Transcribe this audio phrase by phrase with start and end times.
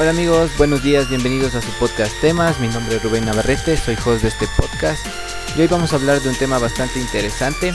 [0.00, 2.58] Hola amigos, buenos días, bienvenidos a su podcast Temas.
[2.60, 5.06] Mi nombre es Rubén Navarrete, soy host de este podcast
[5.56, 7.72] y hoy vamos a hablar de un tema bastante interesante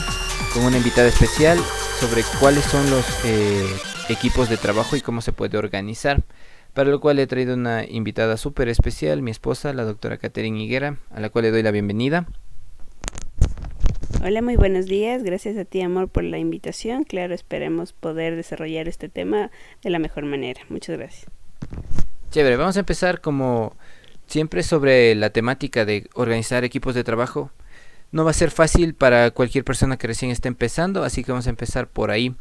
[0.51, 1.59] con una invitada especial
[1.99, 3.63] sobre cuáles son los eh,
[4.09, 6.23] equipos de trabajo y cómo se puede organizar.
[6.73, 10.97] Para lo cual he traído una invitada súper especial, mi esposa, la doctora Catherine Higuera,
[11.11, 12.27] a la cual le doy la bienvenida.
[14.23, 15.23] Hola, muy buenos días.
[15.23, 17.03] Gracias a ti, amor, por la invitación.
[17.03, 19.51] Claro, esperemos poder desarrollar este tema
[19.83, 20.61] de la mejor manera.
[20.69, 21.27] Muchas gracias.
[22.29, 23.75] Chévere, vamos a empezar como
[24.27, 27.51] siempre sobre la temática de organizar equipos de trabajo.
[28.11, 31.47] No va a ser fácil para cualquier persona que recién esté empezando, así que vamos
[31.47, 32.35] a empezar por ahí.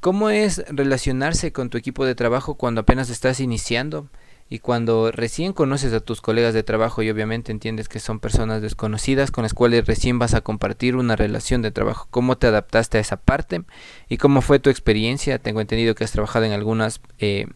[0.00, 4.08] ¿Cómo es relacionarse con tu equipo de trabajo cuando apenas estás iniciando
[4.50, 8.60] y cuando recién conoces a tus colegas de trabajo y obviamente entiendes que son personas
[8.60, 12.06] desconocidas con las cuales recién vas a compartir una relación de trabajo?
[12.10, 13.62] ¿Cómo te adaptaste a esa parte
[14.10, 15.38] y cómo fue tu experiencia?
[15.38, 17.46] Tengo entendido que has trabajado en algunas eh,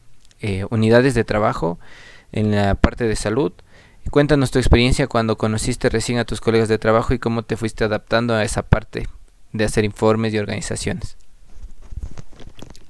[0.41, 1.79] eh, unidades de trabajo
[2.33, 3.53] en la parte de salud.
[4.11, 7.85] Cuéntanos tu experiencia cuando conociste recién a tus colegas de trabajo y cómo te fuiste
[7.85, 9.09] adaptando a esa parte
[9.53, 11.17] de hacer informes y organizaciones.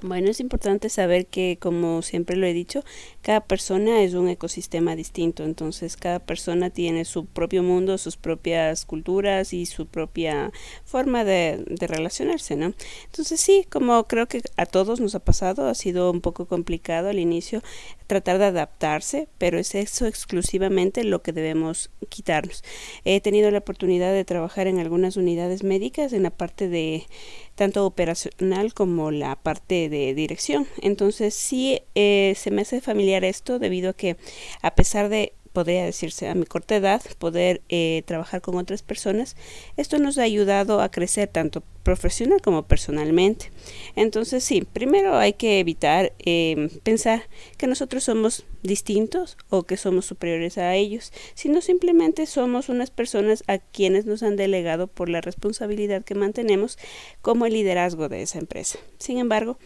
[0.01, 2.83] Bueno, es importante saber que, como siempre lo he dicho,
[3.23, 8.85] cada persona es un ecosistema distinto, entonces cada persona tiene su propio mundo, sus propias
[8.85, 10.51] culturas y su propia
[10.85, 12.73] forma de, relacionarse, ¿no?
[13.05, 17.09] Entonces sí, como creo que a todos nos ha pasado, ha sido un poco complicado
[17.09, 17.63] al inicio
[18.05, 22.63] tratar de adaptarse, pero es eso exclusivamente lo que debemos quitarnos.
[23.03, 27.07] He tenido la oportunidad de trabajar en algunas unidades médicas en la parte de
[27.55, 30.67] tanto operacional como la parte de dirección.
[30.81, 34.17] Entonces sí eh, se me hace familiar esto debido a que
[34.61, 39.35] a pesar de podría decirse a mi corta edad, poder eh, trabajar con otras personas,
[39.75, 43.49] esto nos ha ayudado a crecer tanto profesional como personalmente.
[43.95, 47.23] Entonces sí, primero hay que evitar eh, pensar
[47.57, 53.43] que nosotros somos distintos o que somos superiores a ellos, sino simplemente somos unas personas
[53.47, 56.77] a quienes nos han delegado por la responsabilidad que mantenemos
[57.23, 58.77] como el liderazgo de esa empresa.
[58.99, 59.57] Sin embargo,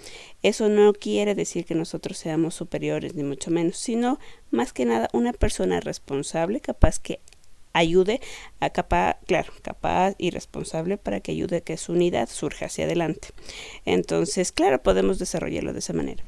[0.44, 4.20] eso no quiere decir que nosotros seamos superiores ni mucho menos, sino
[4.50, 7.20] más que nada una persona responsable capaz que
[7.74, 8.22] ayude
[8.60, 12.86] a capaz, claro, capaz y responsable para que ayude a que su unidad surja hacia
[12.86, 13.30] adelante.
[13.86, 16.24] Entonces, claro, podemos desarrollarlo de esa manera.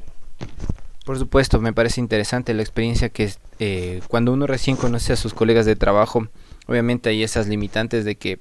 [1.05, 5.33] Por supuesto, me parece interesante la experiencia que eh, cuando uno recién conoce a sus
[5.33, 6.29] colegas de trabajo,
[6.65, 8.39] obviamente hay esas limitantes de que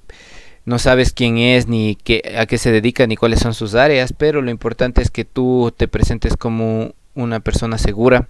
[0.65, 4.13] no sabes quién es, ni qué, a qué se dedica, ni cuáles son sus áreas,
[4.13, 8.27] pero lo importante es que tú te presentes como una persona segura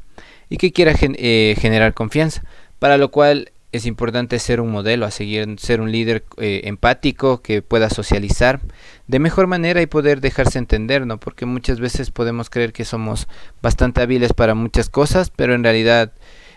[0.50, 2.44] y que quiera eh, generar confianza,
[2.80, 7.42] para lo cual es importante ser un modelo a seguir, ser un líder eh, empático
[7.42, 8.62] que pueda socializar
[9.08, 11.20] de mejor manera y poder dejarse entender, ¿no?
[11.20, 13.28] Porque muchas veces podemos creer que somos
[13.64, 16.12] bastante hábiles para muchas cosas, pero en realidad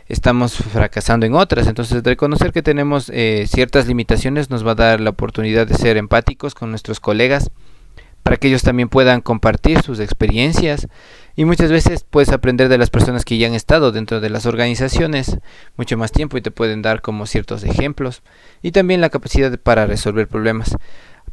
[0.09, 1.67] estamos fracasando en otras.
[1.67, 5.97] Entonces, reconocer que tenemos eh, ciertas limitaciones nos va a dar la oportunidad de ser
[5.97, 7.51] empáticos con nuestros colegas
[8.27, 10.89] para que ellos también puedan compartir sus experiencias
[11.37, 14.47] y muchas veces puedes aprender de las personas que ya han estado dentro de las
[14.47, 15.39] organizaciones
[15.77, 18.23] mucho más tiempo y te pueden dar como ciertos ejemplos
[18.63, 20.77] y también la capacidad para resolver problemas.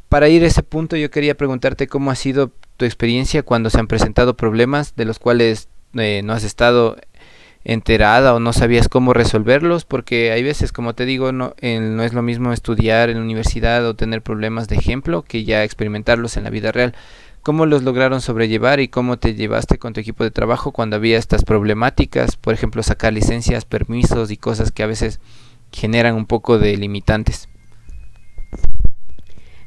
[0.07, 3.79] Para ir a ese punto yo quería preguntarte cómo ha sido tu experiencia cuando se
[3.79, 6.97] han presentado problemas de los cuales eh, no has estado
[7.65, 12.13] enterada o no sabías cómo resolverlos, porque hay veces, como te digo, no, no es
[12.13, 16.43] lo mismo estudiar en la universidad o tener problemas de ejemplo que ya experimentarlos en
[16.43, 16.93] la vida real.
[17.41, 21.17] ¿Cómo los lograron sobrellevar y cómo te llevaste con tu equipo de trabajo cuando había
[21.17, 22.37] estas problemáticas?
[22.37, 25.19] Por ejemplo, sacar licencias, permisos y cosas que a veces
[25.71, 27.49] generan un poco de limitantes.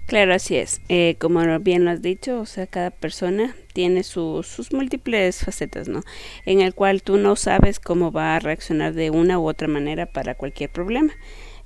[0.06, 0.80] Claro, así es.
[0.88, 6.02] Eh, como bien lo has dicho, o sea, cada persona tiene sus múltiples facetas, ¿no?
[6.44, 10.06] En el cual tú no sabes cómo va a reaccionar de una u otra manera
[10.06, 11.12] para cualquier problema.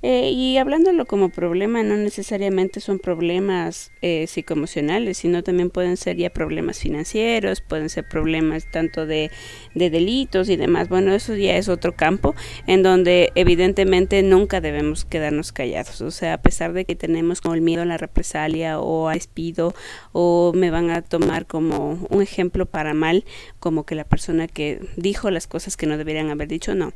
[0.03, 6.17] Eh, y hablándolo como problema, no necesariamente son problemas eh, psicoemocionales, sino también pueden ser
[6.17, 9.29] ya problemas financieros, pueden ser problemas tanto de,
[9.75, 10.89] de delitos y demás.
[10.89, 12.33] Bueno, eso ya es otro campo
[12.65, 16.01] en donde evidentemente nunca debemos quedarnos callados.
[16.01, 19.13] O sea, a pesar de que tenemos como el miedo a la represalia o a
[19.13, 19.75] despido
[20.13, 23.23] o me van a tomar como un ejemplo para mal,
[23.59, 26.91] como que la persona que dijo las cosas que no deberían haber dicho, no.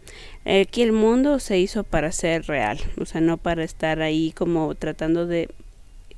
[0.46, 4.76] Aquí el mundo se hizo para ser real o sea, no para estar ahí como
[4.76, 5.50] tratando de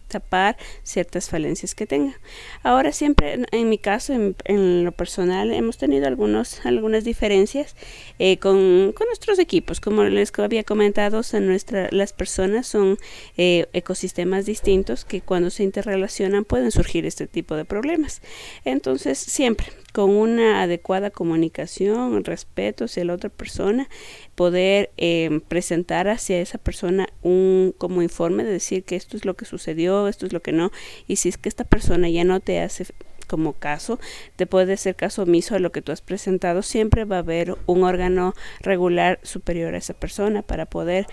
[0.07, 2.19] tapar ciertas falencias que tenga.
[2.63, 7.75] Ahora siempre, en, mi caso, en, lo personal, hemos tenido algunos, algunas diferencias
[8.19, 9.79] eh, con, con, nuestros equipos.
[9.79, 12.97] Como les había comentado, nuestra, las personas son
[13.37, 18.21] eh, ecosistemas distintos que cuando se interrelacionan pueden surgir este tipo de problemas.
[18.65, 23.89] Entonces, siempre, con una adecuada comunicación, respeto hacia la otra persona,
[24.35, 29.35] poder em, presentar hacia esa persona un como informe de decir que esto es lo
[29.35, 30.71] que sucedió, esto es lo que no,
[31.07, 32.85] y si es que esta persona ya no te hace
[33.27, 33.99] como caso,
[34.35, 37.57] te puede hacer caso omiso a lo que tú has presentado, siempre va a haber
[37.65, 41.07] un órgano regular superior a esa persona para poder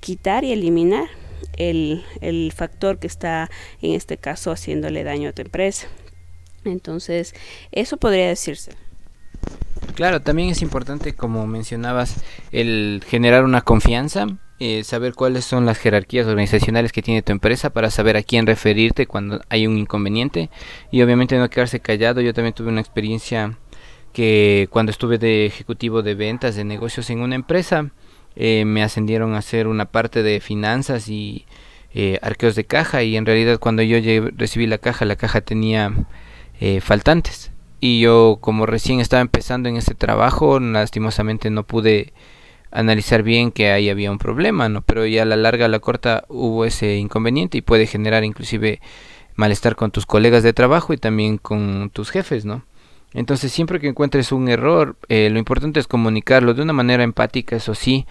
[0.00, 1.06] quitar y eliminar
[1.56, 3.50] el, el factor que está
[3.82, 5.88] en este caso haciéndole daño a tu empresa.
[6.64, 7.34] Entonces,
[7.72, 8.72] eso podría decirse.
[9.94, 14.26] Claro, también es importante, como mencionabas, el generar una confianza,
[14.64, 18.46] eh, saber cuáles son las jerarquías organizacionales que tiene tu empresa para saber a quién
[18.46, 20.48] referirte cuando hay un inconveniente
[20.90, 22.22] y obviamente no quedarse callado.
[22.22, 23.58] Yo también tuve una experiencia
[24.14, 27.90] que cuando estuve de ejecutivo de ventas de negocios en una empresa,
[28.36, 31.44] eh, me ascendieron a hacer una parte de finanzas y
[31.92, 33.98] eh, arqueos de caja y en realidad cuando yo
[34.34, 35.92] recibí la caja, la caja tenía
[36.58, 37.52] eh, faltantes.
[37.80, 42.14] Y yo como recién estaba empezando en este trabajo, lastimosamente no pude
[42.74, 44.82] analizar bien que ahí había un problema, ¿no?
[44.82, 48.80] Pero ya a la larga, a la corta hubo ese inconveniente y puede generar inclusive
[49.36, 52.64] malestar con tus colegas de trabajo y también con tus jefes, ¿no?
[53.12, 57.54] Entonces siempre que encuentres un error, eh, lo importante es comunicarlo de una manera empática,
[57.56, 58.06] eso sí,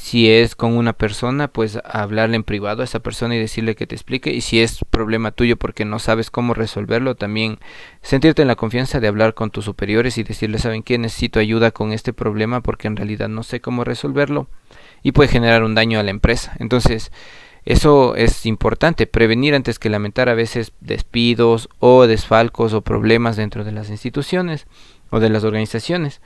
[0.00, 3.86] si es con una persona, pues hablarle en privado a esa persona y decirle que
[3.86, 4.32] te explique.
[4.32, 7.58] Y si es problema tuyo porque no sabes cómo resolverlo, también
[8.00, 10.98] sentirte en la confianza de hablar con tus superiores y decirle, ¿saben qué?
[10.98, 14.46] Necesito ayuda con este problema porque en realidad no sé cómo resolverlo
[15.02, 16.54] y puede generar un daño a la empresa.
[16.60, 17.10] Entonces,
[17.64, 23.64] eso es importante, prevenir antes que lamentar a veces despidos o desfalcos o problemas dentro
[23.64, 24.68] de las instituciones
[25.10, 26.22] o de las organizaciones.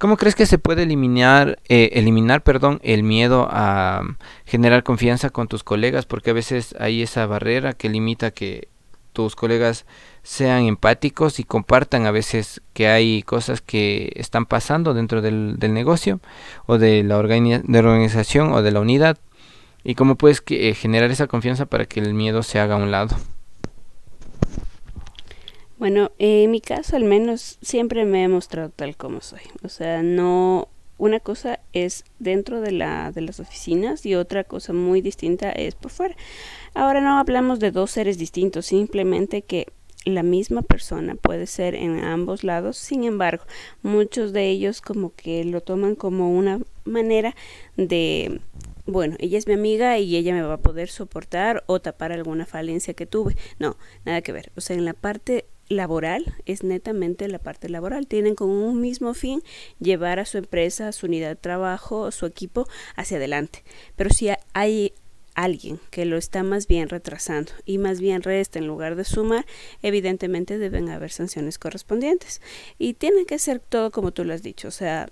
[0.00, 4.00] ¿Cómo crees que se puede eliminar, eh, eliminar perdón, el miedo a
[4.46, 6.06] generar confianza con tus colegas?
[6.06, 8.68] Porque a veces hay esa barrera que limita que
[9.12, 9.84] tus colegas
[10.22, 16.20] sean empáticos y compartan a veces que hay cosas que están pasando dentro del, negocio
[16.64, 19.18] o de la, organización o de la unidad.
[19.84, 22.90] ¿Y cómo puedes eh, generar esa confianza para que el miedo se haga a un
[22.90, 23.18] lado?
[25.80, 29.40] Bueno, en mi caso al menos siempre me he mostrado tal como soy.
[29.62, 30.68] O sea, no
[30.98, 35.74] una cosa es dentro de, la, de las oficinas y otra cosa muy distinta es
[35.74, 36.16] por fuera.
[36.74, 39.68] Ahora no hablamos de dos seres distintos, simplemente que
[40.04, 43.44] la misma persona puede ser en ambos lados, sin embargo,
[43.82, 47.34] muchos de ellos como que lo toman como una manera
[47.78, 48.42] de
[48.86, 52.44] bueno, ella es mi amiga y ella me va a poder soportar o tapar alguna
[52.44, 53.36] falencia que tuve.
[53.58, 54.50] No, nada que ver.
[54.56, 58.06] O sea, en la parte laboral es netamente la parte laboral.
[58.06, 59.42] Tienen con un mismo fin
[59.78, 63.64] llevar a su empresa, a su unidad de trabajo, a su equipo hacia adelante.
[63.96, 64.92] Pero si hay
[65.34, 69.46] alguien que lo está más bien retrasando y más bien resta en lugar de sumar,
[69.80, 72.42] evidentemente deben haber sanciones correspondientes.
[72.76, 75.08] Y tienen que ser todo como tú lo has dicho, o sea,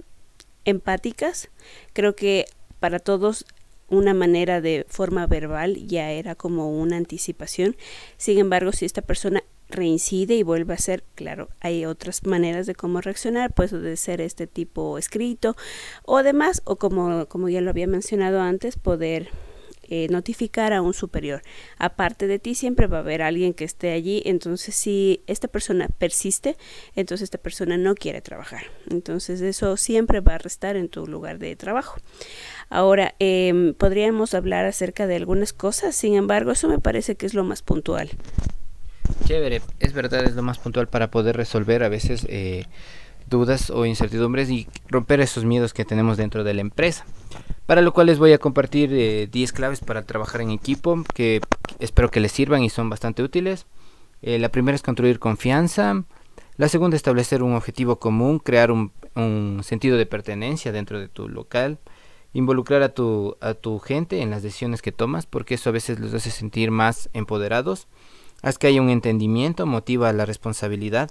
[0.65, 1.49] empáticas.
[1.93, 2.47] Creo que
[2.81, 3.47] para todos
[3.89, 7.77] una manera de forma verbal ya era como una anticipación.
[8.17, 12.75] Sin embargo, si esta persona reincide y vuelve a ser, claro, hay otras maneras de
[12.75, 15.57] cómo reaccionar, puede ser este tipo escrito
[16.05, 19.31] o demás, o como, como ya lo había mencionado antes, poder
[19.91, 21.41] eh, notificar a un superior.
[21.79, 25.89] Aparte de ti siempre va a haber alguien que esté allí, entonces si esta persona
[25.89, 26.59] persiste,
[26.95, 28.65] entonces esta persona no quiere trabajar.
[28.91, 31.97] Entonces eso siempre va a restar en tu lugar de trabajo.
[32.69, 37.33] Ahora, em, podríamos hablar acerca de algunas cosas, sin embargo, eso me parece que es
[37.33, 38.11] lo más puntual.
[39.25, 42.65] Chévere, es verdad, es lo más puntual para poder resolver a veces eh,
[43.29, 47.05] dudas o incertidumbres y romper esos miedos que tenemos dentro de la empresa.
[47.67, 48.91] Para lo cual les voy a compartir
[49.31, 51.41] 10 eh, claves para trabajar en equipo que
[51.79, 53.67] espero que les sirvan y son bastante útiles.
[54.23, 56.05] Eh, la primera es construir confianza.
[56.57, 61.29] La segunda, establecer un objetivo común, crear un, un sentido de pertenencia dentro de tu
[61.29, 61.79] local
[62.33, 65.99] involucrar a tu, a tu gente en las decisiones que tomas, porque eso a veces
[65.99, 67.89] los hace sentir más empoderados.
[68.43, 71.11] Haz que haya un entendimiento, motiva la responsabilidad.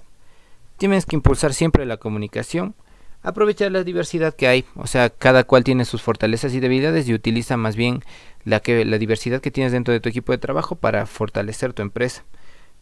[0.78, 2.74] Tienes que impulsar siempre la comunicación,
[3.22, 7.14] aprovechar la diversidad que hay, o sea, cada cual tiene sus fortalezas y debilidades y
[7.14, 8.02] utiliza más bien
[8.44, 11.82] la, que, la diversidad que tienes dentro de tu equipo de trabajo para fortalecer tu
[11.82, 12.24] empresa.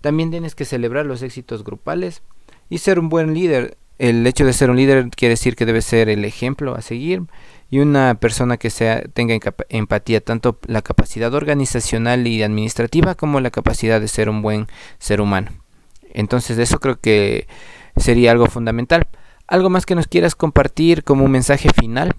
[0.00, 2.22] También tienes que celebrar los éxitos grupales
[2.68, 3.76] y ser un buen líder.
[3.98, 7.22] El hecho de ser un líder quiere decir que debe ser el ejemplo a seguir
[7.70, 9.36] y una persona que sea, tenga
[9.68, 14.68] empatía, tanto la capacidad organizacional y administrativa como la capacidad de ser un buen
[14.98, 15.50] ser humano.
[16.14, 17.48] Entonces eso creo que
[17.96, 19.08] sería algo fundamental.
[19.48, 22.14] ¿Algo más que nos quieras compartir como un mensaje final?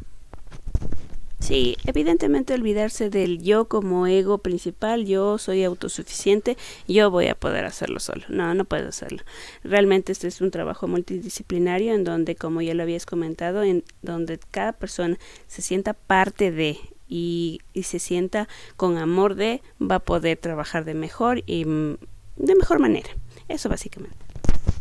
[1.39, 7.63] Sí, evidentemente olvidarse del yo como ego principal, yo soy autosuficiente, yo voy a poder
[7.65, 8.23] hacerlo solo.
[8.27, 9.21] No, no puedo hacerlo.
[9.63, 14.39] Realmente este es un trabajo multidisciplinario en donde, como ya lo habías comentado, en donde
[14.51, 15.17] cada persona
[15.47, 20.85] se sienta parte de y, y se sienta con amor de, va a poder trabajar
[20.85, 21.97] de mejor y mm,
[22.37, 23.09] de mejor manera.
[23.47, 24.17] Eso básicamente.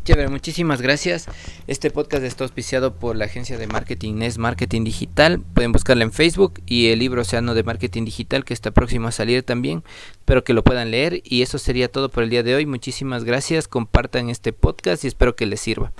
[0.06, 1.26] Chévere, muchísimas gracias.
[1.66, 5.40] Este podcast está auspiciado por la agencia de marketing NES Marketing Digital.
[5.40, 9.10] Pueden buscarla en Facebook y el libro Océano de Marketing Digital que está próximo a
[9.10, 9.82] salir también.
[10.12, 12.66] Espero que lo puedan leer y eso sería todo por el día de hoy.
[12.66, 13.66] Muchísimas gracias.
[13.66, 15.92] Compartan este podcast y espero que les sirva.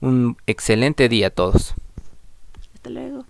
[0.00, 1.74] Un excelente día a todos.
[2.72, 3.26] Hasta luego.